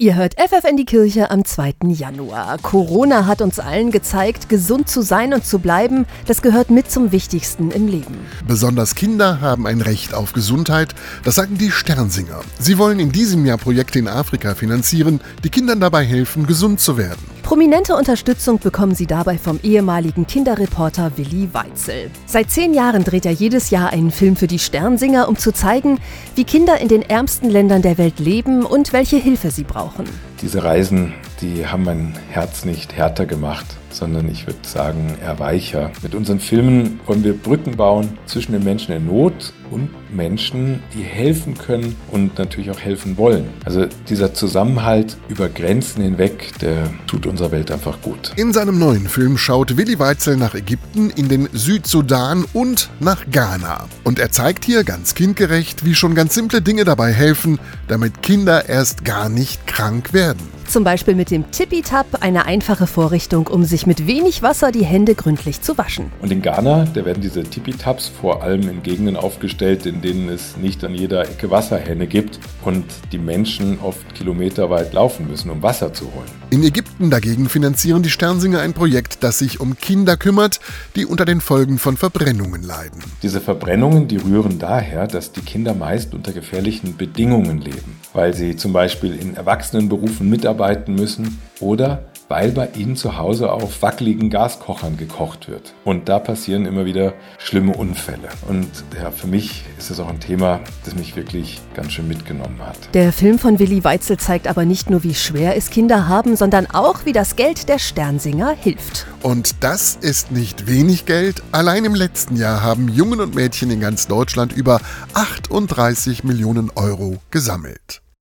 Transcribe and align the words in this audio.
Ihr 0.00 0.14
hört 0.14 0.34
FF 0.34 0.62
in 0.62 0.76
die 0.76 0.84
Kirche 0.84 1.32
am 1.32 1.44
2. 1.44 1.74
Januar. 1.88 2.58
Corona 2.58 3.26
hat 3.26 3.42
uns 3.42 3.58
allen 3.58 3.90
gezeigt, 3.90 4.48
gesund 4.48 4.88
zu 4.88 5.02
sein 5.02 5.34
und 5.34 5.44
zu 5.44 5.58
bleiben, 5.58 6.06
das 6.24 6.40
gehört 6.40 6.70
mit 6.70 6.88
zum 6.88 7.10
Wichtigsten 7.10 7.72
im 7.72 7.88
Leben. 7.88 8.16
Besonders 8.46 8.94
Kinder 8.94 9.40
haben 9.40 9.66
ein 9.66 9.80
Recht 9.80 10.14
auf 10.14 10.34
Gesundheit, 10.34 10.94
das 11.24 11.34
sagen 11.34 11.58
die 11.58 11.72
Sternsinger. 11.72 12.42
Sie 12.60 12.78
wollen 12.78 13.00
in 13.00 13.10
diesem 13.10 13.44
Jahr 13.44 13.58
Projekte 13.58 13.98
in 13.98 14.06
Afrika 14.06 14.54
finanzieren, 14.54 15.20
die 15.42 15.50
Kindern 15.50 15.80
dabei 15.80 16.04
helfen, 16.04 16.46
gesund 16.46 16.78
zu 16.78 16.96
werden. 16.96 17.37
Prominente 17.48 17.96
Unterstützung 17.96 18.58
bekommen 18.58 18.94
sie 18.94 19.06
dabei 19.06 19.38
vom 19.38 19.58
ehemaligen 19.62 20.26
Kinderreporter 20.26 21.16
Willi 21.16 21.48
Weitzel. 21.54 22.10
Seit 22.26 22.50
zehn 22.50 22.74
Jahren 22.74 23.04
dreht 23.04 23.24
er 23.24 23.32
jedes 23.32 23.70
Jahr 23.70 23.90
einen 23.90 24.10
Film 24.10 24.36
für 24.36 24.46
die 24.46 24.58
Sternsinger, 24.58 25.30
um 25.30 25.38
zu 25.38 25.50
zeigen, 25.50 25.98
wie 26.34 26.44
Kinder 26.44 26.78
in 26.78 26.88
den 26.88 27.00
ärmsten 27.00 27.48
Ländern 27.48 27.80
der 27.80 27.96
Welt 27.96 28.18
leben 28.18 28.66
und 28.66 28.92
welche 28.92 29.16
Hilfe 29.16 29.50
sie 29.50 29.64
brauchen. 29.64 30.04
Diese 30.40 30.62
Reisen, 30.62 31.14
die 31.40 31.66
haben 31.66 31.84
mein 31.84 32.14
Herz 32.30 32.64
nicht 32.64 32.92
härter 32.96 33.26
gemacht, 33.26 33.66
sondern 33.90 34.28
ich 34.28 34.46
würde 34.46 34.60
sagen 34.62 35.16
eher 35.20 35.38
weicher. 35.40 35.90
Mit 36.02 36.14
unseren 36.14 36.40
Filmen 36.40 37.00
wollen 37.06 37.24
wir 37.24 37.34
Brücken 37.34 37.76
bauen 37.76 38.16
zwischen 38.26 38.52
den 38.52 38.62
Menschen 38.62 38.94
in 38.94 39.06
Not 39.06 39.52
und 39.70 39.90
Menschen, 40.14 40.82
die 40.94 41.02
helfen 41.02 41.56
können 41.58 41.96
und 42.10 42.38
natürlich 42.38 42.70
auch 42.70 42.80
helfen 42.80 43.16
wollen. 43.18 43.48
Also 43.64 43.86
dieser 44.08 44.32
Zusammenhalt 44.32 45.16
über 45.28 45.48
Grenzen 45.48 46.02
hinweg, 46.02 46.52
der 46.60 46.90
tut 47.06 47.26
unserer 47.26 47.52
Welt 47.52 47.70
einfach 47.70 48.00
gut. 48.00 48.32
In 48.36 48.52
seinem 48.52 48.78
neuen 48.78 49.08
Film 49.08 49.36
schaut 49.36 49.76
Willi 49.76 49.98
Weitzel 49.98 50.36
nach 50.36 50.54
Ägypten, 50.54 51.10
in 51.10 51.28
den 51.28 51.48
Südsudan 51.52 52.44
und 52.52 52.88
nach 53.00 53.26
Ghana. 53.30 53.86
Und 54.04 54.18
er 54.18 54.30
zeigt 54.30 54.64
hier 54.64 54.84
ganz 54.84 55.14
kindgerecht, 55.14 55.84
wie 55.84 55.94
schon 55.94 56.14
ganz 56.14 56.34
simple 56.34 56.62
Dinge 56.62 56.84
dabei 56.84 57.12
helfen, 57.12 57.58
damit 57.88 58.22
Kinder 58.22 58.68
erst 58.68 59.04
gar 59.04 59.28
nicht 59.28 59.66
krank 59.78 60.12
werden. 60.12 60.40
Zum 60.66 60.82
Beispiel 60.82 61.14
mit 61.14 61.30
dem 61.30 61.50
Tippy-Tap, 61.50 62.18
eine 62.20 62.44
einfache 62.44 62.86
Vorrichtung, 62.86 63.46
um 63.46 63.64
sich 63.64 63.86
mit 63.86 64.06
wenig 64.06 64.42
Wasser 64.42 64.72
die 64.72 64.84
Hände 64.84 65.14
gründlich 65.14 65.62
zu 65.62 65.78
waschen. 65.78 66.12
Und 66.20 66.32
in 66.32 66.42
Ghana, 66.42 66.86
da 66.92 67.04
werden 67.04 67.22
diese 67.22 67.44
Tippy-Taps 67.44 68.08
vor 68.08 68.42
allem 68.42 68.68
in 68.68 68.82
Gegenden 68.82 69.16
aufgestellt, 69.16 69.86
in 69.86 70.02
denen 70.02 70.28
es 70.28 70.56
nicht 70.56 70.84
an 70.84 70.94
jeder 70.94 71.22
Ecke 71.22 71.50
Wasserhähne 71.50 72.06
gibt 72.08 72.40
und 72.64 72.84
die 73.12 73.18
Menschen 73.18 73.78
oft 73.80 74.14
kilometerweit 74.14 74.92
laufen 74.92 75.28
müssen, 75.28 75.48
um 75.48 75.62
Wasser 75.62 75.94
zu 75.94 76.06
holen. 76.12 76.28
In 76.50 76.64
Ägypten 76.64 77.08
dagegen 77.08 77.48
finanzieren 77.48 78.02
die 78.02 78.10
Sternsinger 78.10 78.60
ein 78.60 78.72
Projekt, 78.72 79.22
das 79.22 79.38
sich 79.38 79.60
um 79.60 79.76
Kinder 79.76 80.16
kümmert, 80.16 80.60
die 80.96 81.06
unter 81.06 81.24
den 81.24 81.40
Folgen 81.40 81.78
von 81.78 81.96
Verbrennungen 81.96 82.62
leiden. 82.62 83.02
Diese 83.22 83.40
Verbrennungen, 83.40 84.08
die 84.08 84.16
rühren 84.16 84.58
daher, 84.58 85.06
dass 85.06 85.32
die 85.32 85.40
Kinder 85.40 85.72
meist 85.72 86.14
unter 86.14 86.32
gefährlichen 86.32 86.96
Bedingungen 86.96 87.60
leben, 87.60 87.96
weil 88.12 88.34
sie 88.34 88.56
zum 88.56 88.72
Beispiel 88.72 89.14
in 89.14 89.36
Erwachsenenberufen 89.36 90.28
mitarbeiten 90.28 90.94
müssen 90.94 91.40
oder 91.60 92.02
weil 92.28 92.52
bei 92.52 92.68
ihnen 92.74 92.96
zu 92.96 93.16
Hause 93.16 93.52
auf 93.52 93.82
wackeligen 93.82 94.30
Gaskochern 94.30 94.96
gekocht 94.96 95.48
wird. 95.48 95.74
Und 95.84 96.08
da 96.08 96.18
passieren 96.18 96.66
immer 96.66 96.84
wieder 96.84 97.14
schlimme 97.38 97.74
Unfälle. 97.74 98.28
Und 98.48 98.68
ja, 98.94 99.10
für 99.10 99.26
mich 99.26 99.64
ist 99.78 99.90
es 99.90 100.00
auch 100.00 100.08
ein 100.08 100.20
Thema, 100.20 100.60
das 100.84 100.94
mich 100.94 101.16
wirklich 101.16 101.60
ganz 101.74 101.92
schön 101.92 102.08
mitgenommen 102.08 102.58
hat. 102.60 102.76
Der 102.94 103.12
Film 103.12 103.38
von 103.38 103.58
Willi 103.58 103.84
Weitzel 103.84 104.18
zeigt 104.18 104.46
aber 104.46 104.64
nicht 104.64 104.90
nur, 104.90 105.02
wie 105.04 105.14
schwer 105.14 105.56
es 105.56 105.70
Kinder 105.70 106.08
haben, 106.08 106.36
sondern 106.36 106.66
auch, 106.66 107.04
wie 107.04 107.12
das 107.12 107.36
Geld 107.36 107.68
der 107.68 107.78
Sternsinger 107.78 108.50
hilft. 108.50 109.06
Und 109.22 109.56
das 109.64 109.96
ist 109.96 110.30
nicht 110.30 110.66
wenig 110.66 111.06
Geld. 111.06 111.42
Allein 111.52 111.84
im 111.84 111.94
letzten 111.94 112.36
Jahr 112.36 112.62
haben 112.62 112.88
Jungen 112.88 113.20
und 113.20 113.34
Mädchen 113.34 113.70
in 113.70 113.80
ganz 113.80 114.06
Deutschland 114.06 114.52
über 114.52 114.80
38 115.14 116.24
Millionen 116.24 116.70
Euro 116.74 117.16
gesammelt. 117.30 118.02